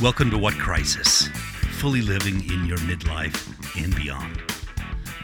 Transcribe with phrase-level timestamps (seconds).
[0.00, 1.28] Welcome to What Crisis?
[1.72, 4.40] Fully living in your midlife and beyond.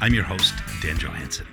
[0.02, 0.52] I'm your host,
[0.83, 1.46] Dan Johansson.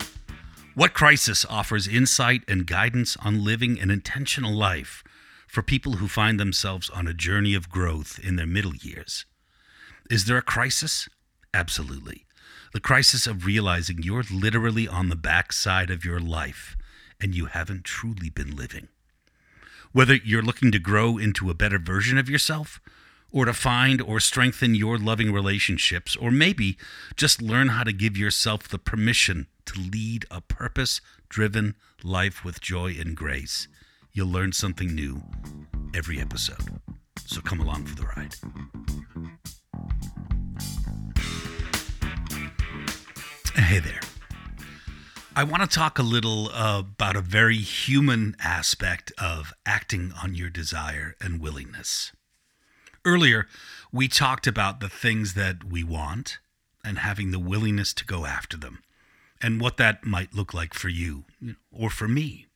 [0.76, 5.06] What Crisis offers insight and guidance on living an intentional life
[5.48, 9.24] for people who find themselves on a journey of growth in their middle years.
[10.12, 11.08] Is there a crisis?
[11.54, 12.26] Absolutely.
[12.74, 16.76] The crisis of realizing you're literally on the backside of your life
[17.22, 18.90] and you haven't truly been living.
[19.94, 22.82] Whether you're looking to grow into a better version of yourself,
[23.34, 26.78] or to find or strengthen your loving relationships, or maybe
[27.18, 32.62] just learn how to give yourself the permission to lead a purpose driven life with
[32.62, 33.68] joy and grace.
[34.14, 35.24] You'll learn something new
[35.96, 36.80] every episode.
[37.26, 38.36] So come along for the ride.
[43.56, 44.00] Hey there.
[45.36, 50.36] I want to talk a little uh, about a very human aspect of acting on
[50.36, 52.12] your desire and willingness.
[53.06, 53.48] Earlier,
[53.92, 56.40] we talked about the things that we want
[56.86, 58.82] and having the willingness to go after them
[59.42, 61.26] and what that might look like for you
[61.72, 62.48] or for me.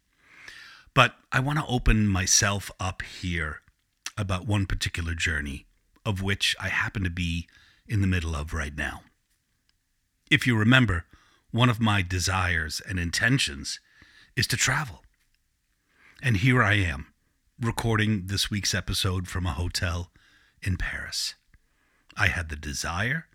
[0.94, 3.62] But I want to open myself up here
[4.18, 5.66] about one particular journey
[6.06, 7.48] of which I happen to be
[7.86, 9.02] in the middle of right now.
[10.32, 11.06] If you remember,
[11.52, 13.82] one of my desires and intentions
[14.38, 15.04] is to travel.
[16.24, 17.08] And here I am,
[17.60, 20.12] recording this week's episode from a hotel
[20.62, 21.36] in Paris.
[22.16, 23.26] I had the desire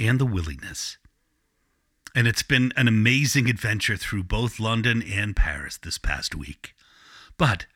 [0.00, 0.96] and the willingness.
[2.14, 6.74] And it's been an amazing adventure through both London and Paris this past week.
[7.36, 7.66] But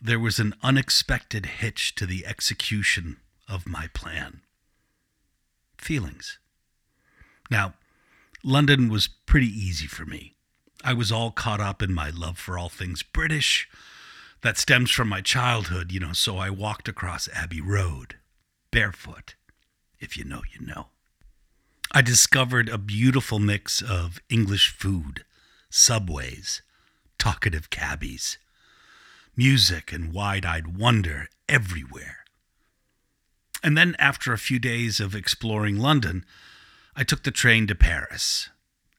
[0.00, 4.42] there was an unexpected hitch to the execution of my plan
[5.78, 6.38] feelings.
[7.50, 7.74] Now,
[8.44, 10.34] London was pretty easy for me.
[10.84, 13.68] I was all caught up in my love for all things British.
[14.42, 18.16] That stems from my childhood, you know, so I walked across Abbey Road,
[18.70, 19.34] barefoot.
[19.98, 20.88] If you know, you know.
[21.92, 25.24] I discovered a beautiful mix of English food,
[25.68, 26.62] subways,
[27.18, 28.38] talkative cabbies,
[29.36, 32.24] music, and wide eyed wonder everywhere.
[33.62, 36.24] And then, after a few days of exploring London,
[36.96, 38.48] I took the train to Paris,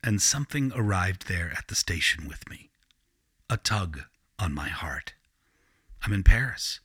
[0.03, 2.69] and something arrived there at the station with me
[3.49, 4.01] a tug
[4.39, 5.13] on my heart.
[6.03, 6.79] I'm in Paris,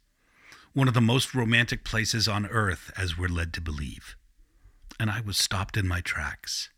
[0.72, 4.16] one of the most romantic places on earth, as we're led to believe.
[5.00, 6.68] And I was stopped in my tracks.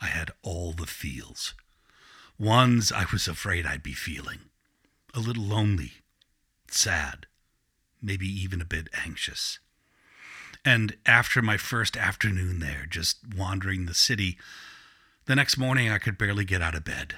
[0.00, 1.54] I had all the feels.
[2.38, 4.40] Ones I was afraid I'd be feeling
[5.14, 5.92] a little lonely,
[6.70, 7.26] sad,
[8.00, 9.58] maybe even a bit anxious.
[10.64, 14.38] And after my first afternoon there, just wandering the city,
[15.24, 17.14] the next morning I could barely get out of bed.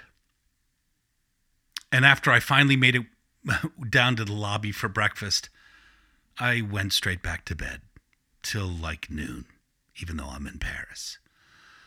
[1.93, 3.07] And after I finally made it
[3.91, 5.49] down to the lobby for breakfast,
[6.39, 7.83] I went straight back to bed
[8.43, 9.47] till like noon,
[10.01, 11.19] even though I'm in Paris,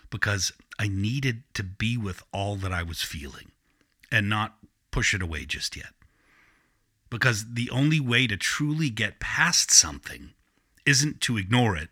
[0.10, 3.52] because I needed to be with all that I was feeling
[4.12, 4.56] and not
[4.92, 5.94] push it away just yet.
[7.10, 10.32] Because the only way to truly get past something
[10.86, 11.90] isn't to ignore it,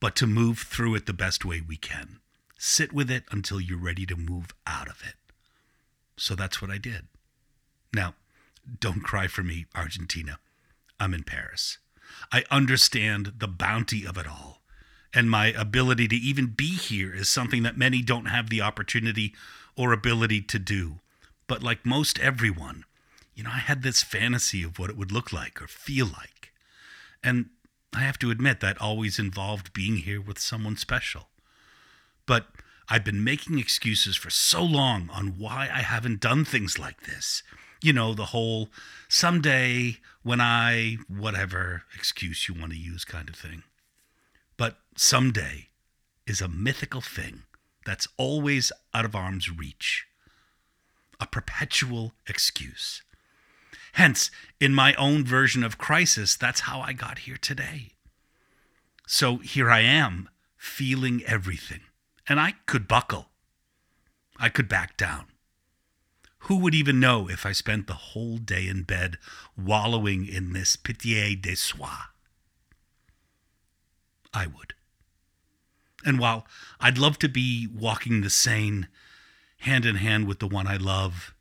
[0.00, 2.20] but to move through it the best way we can.
[2.58, 5.14] Sit with it until you're ready to move out of it.
[6.16, 7.06] So that's what I did.
[7.94, 8.14] Now,
[8.78, 10.38] don't cry for me, Argentina.
[10.98, 11.78] I'm in Paris.
[12.32, 14.60] I understand the bounty of it all.
[15.12, 19.34] And my ability to even be here is something that many don't have the opportunity
[19.76, 21.00] or ability to do.
[21.46, 22.84] But like most everyone,
[23.34, 26.52] you know, I had this fantasy of what it would look like or feel like.
[27.24, 27.50] And
[27.92, 31.28] I have to admit that always involved being here with someone special.
[32.26, 32.46] But
[32.88, 37.42] I've been making excuses for so long on why I haven't done things like this.
[37.82, 38.68] You know, the whole
[39.08, 43.62] someday when I, whatever excuse you want to use kind of thing.
[44.56, 45.68] But someday
[46.26, 47.44] is a mythical thing
[47.86, 50.06] that's always out of arm's reach,
[51.18, 53.02] a perpetual excuse.
[53.94, 57.92] Hence, in my own version of crisis, that's how I got here today.
[59.06, 61.80] So here I am, feeling everything.
[62.28, 63.30] And I could buckle.
[64.38, 65.29] I could back down.
[66.50, 69.18] Who would even know if I spent the whole day in bed
[69.56, 71.86] wallowing in this pitié de soi?
[74.34, 74.74] I would.
[76.04, 76.48] And while
[76.80, 78.88] I'd love to be walking the Seine
[79.58, 81.36] hand in hand with the one I love,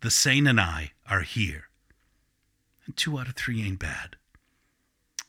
[0.00, 1.68] the Seine and I are here
[2.86, 4.16] and two out of three ain't bad.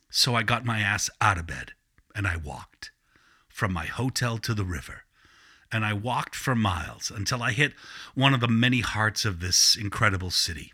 [0.09, 1.74] So I got my ass out of bed
[2.15, 2.89] and I walked
[3.50, 5.03] from my hotel to the river.
[5.71, 7.73] And I walked for miles until I hit
[8.13, 10.73] one of the many hearts of this incredible city.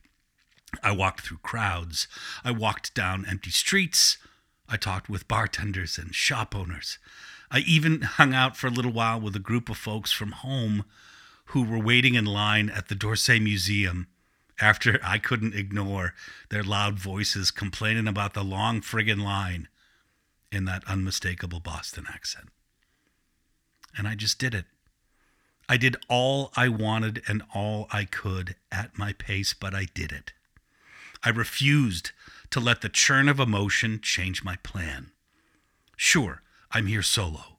[0.83, 2.07] I walked through crowds.
[2.43, 4.17] I walked down empty streets.
[4.67, 6.97] I talked with bartenders and shop owners.
[7.49, 10.83] I even hung out for a little while with a group of folks from home
[11.51, 14.07] who were waiting in line at the d'Orsay Museum
[14.59, 16.13] after I couldn't ignore
[16.49, 19.69] their loud voices complaining about the long friggin' line
[20.51, 22.49] in that unmistakable Boston accent.
[23.97, 24.65] And I just did it.
[25.69, 30.11] I did all I wanted and all I could at my pace, but I did
[30.11, 30.31] it.
[31.23, 32.11] I refused
[32.51, 35.11] to let the churn of emotion change my plan.
[35.97, 36.41] Sure,
[36.71, 37.57] I'm here solo,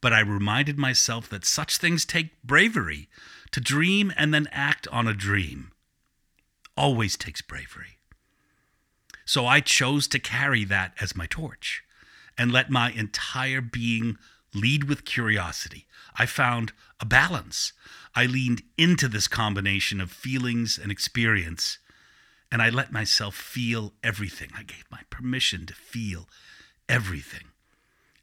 [0.00, 3.08] but I reminded myself that such things take bravery
[3.50, 5.72] to dream and then act on a dream.
[6.76, 7.98] Always takes bravery.
[9.24, 11.82] So I chose to carry that as my torch
[12.36, 14.18] and let my entire being
[14.54, 15.86] lead with curiosity.
[16.16, 17.72] I found a balance.
[18.14, 21.78] I leaned into this combination of feelings and experience,
[22.50, 24.50] and I let myself feel everything.
[24.56, 26.28] I gave my permission to feel
[26.88, 27.48] everything.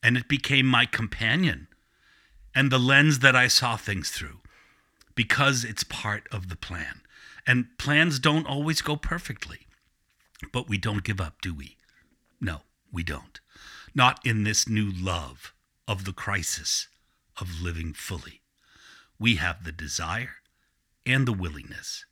[0.01, 1.67] And it became my companion
[2.55, 4.39] and the lens that I saw things through
[5.15, 7.01] because it's part of the plan.
[7.45, 9.67] And plans don't always go perfectly,
[10.51, 11.77] but we don't give up, do we?
[12.39, 12.61] No,
[12.91, 13.39] we don't.
[13.93, 15.53] Not in this new love
[15.91, 16.87] of the crisis
[17.41, 18.39] of living fully.
[19.19, 20.35] We have the desire
[21.05, 22.05] and the willingness,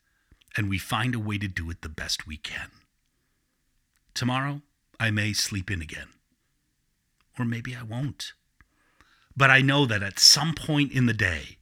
[0.57, 2.71] and we find a way to do it the best we can.
[4.13, 4.63] Tomorrow,
[4.99, 6.09] I may sleep in again,
[7.39, 8.33] or maybe I won't.
[9.37, 11.57] But I know that at some point in the day,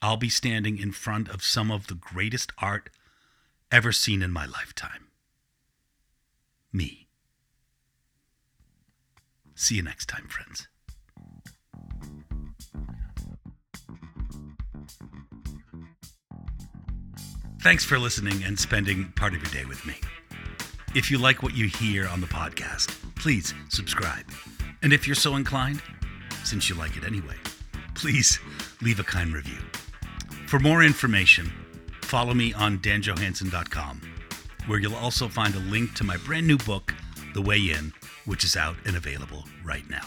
[0.00, 2.88] I'll be standing in front of some of the greatest art
[3.70, 5.08] ever seen in my lifetime.
[6.72, 7.06] Me.
[9.54, 10.68] See you next time, friends.
[17.60, 19.96] Thanks for listening and spending part of your day with me.
[20.94, 24.24] If you like what you hear on the podcast, please subscribe.
[24.82, 25.82] And if you're so inclined,
[26.44, 27.34] since you like it anyway,
[27.96, 28.38] please
[28.80, 29.58] leave a kind review.
[30.46, 31.52] For more information,
[32.02, 34.02] follow me on danjohansen.com,
[34.66, 36.94] where you'll also find a link to my brand new book,
[37.34, 37.92] The Way In,
[38.24, 40.06] which is out and available right now.